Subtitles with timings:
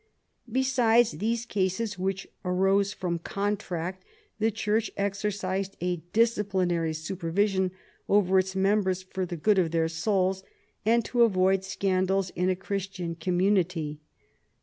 [0.51, 4.03] Besides these cases which arose from contract,
[4.39, 7.69] the Church exercised a disciplinary supervision
[8.09, 10.41] over its members for the good of their souls,
[10.87, 13.99] and to avoid scandals in a Christian com munity.